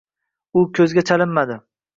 [0.61, 1.63] U ko‘zga chalinmadi